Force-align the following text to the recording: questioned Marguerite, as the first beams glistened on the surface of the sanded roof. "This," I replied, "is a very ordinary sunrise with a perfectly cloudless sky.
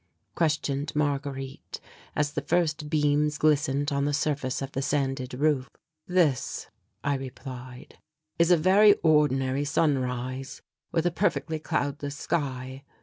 questioned 0.33 0.95
Marguerite, 0.95 1.79
as 2.15 2.33
the 2.33 2.41
first 2.41 2.89
beams 2.89 3.37
glistened 3.37 3.91
on 3.91 4.05
the 4.05 4.15
surface 4.15 4.59
of 4.63 4.71
the 4.71 4.81
sanded 4.81 5.35
roof. 5.35 5.69
"This," 6.07 6.69
I 7.03 7.13
replied, 7.13 7.99
"is 8.39 8.49
a 8.49 8.57
very 8.57 8.95
ordinary 9.03 9.63
sunrise 9.63 10.63
with 10.91 11.05
a 11.05 11.11
perfectly 11.11 11.59
cloudless 11.59 12.17
sky. 12.17 12.81